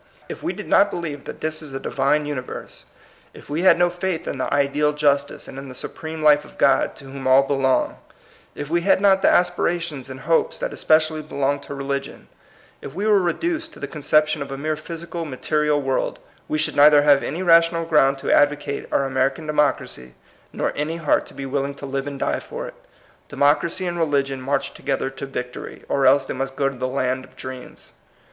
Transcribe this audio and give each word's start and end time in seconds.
If 0.27 0.41
we 0.41 0.51
did 0.51 0.67
not 0.67 0.89
believe 0.89 1.25
that 1.25 1.41
this 1.41 1.61
is 1.61 1.73
a 1.73 1.79
Divine 1.79 2.25
universe; 2.25 2.85
if 3.35 3.51
we 3.51 3.61
had 3.61 3.77
no 3.77 3.91
faith 3.91 4.27
in 4.27 4.39
the 4.39 4.51
ideal 4.51 4.93
justice 4.93 5.47
and 5.47 5.59
in 5.59 5.69
the 5.69 5.75
supreme 5.75 6.23
life 6.23 6.43
of 6.43 6.57
God 6.57 6.95
to 6.95 7.05
whom 7.05 7.27
all 7.27 7.43
belong; 7.43 7.97
if 8.55 8.67
we 8.67 8.81
had 8.81 8.99
not 8.99 9.21
the 9.21 9.29
aspirations 9.29 10.09
and 10.09 10.21
hopes 10.21 10.57
that 10.57 10.73
especially 10.73 11.21
belong 11.21 11.59
to 11.59 11.75
religion; 11.75 12.29
if 12.81 12.95
we 12.95 13.05
were 13.05 13.19
reduced 13.19 13.73
to 13.73 13.79
the 13.79 13.85
conception 13.87 14.41
of 14.41 14.51
a 14.51 14.57
mere 14.57 14.75
physical, 14.75 15.23
material 15.23 15.79
world,— 15.79 16.17
we 16.49 16.57
should 16.57 16.75
neither 16.75 17.03
have 17.03 17.21
any 17.21 17.43
ra 17.43 17.59
tional 17.59 17.87
ground 17.87 18.17
to 18.17 18.31
advocate 18.31 18.87
our 18.91 19.05
American 19.05 19.45
democracy, 19.45 20.15
nor 20.51 20.73
any 20.75 20.97
heart 20.97 21.27
to 21.27 21.35
be 21.35 21.45
willing 21.45 21.75
to 21.75 21.85
live 21.85 22.07
and 22.07 22.17
die 22.19 22.39
for 22.39 22.65
it. 22.67 22.73
Democracy 23.29 23.85
and 23.85 23.99
reli 23.99 24.23
gion 24.23 24.39
march 24.39 24.73
together 24.73 25.11
to 25.11 25.27
victory, 25.27 25.83
or 25.87 26.07
else 26.07 26.25
they 26.25 26.33
must 26.33 26.55
go 26.55 26.67
to 26.69 26.77
the 26.79 26.87
land 26.87 27.23
of 27.23 27.35
dreams. 27.35 27.93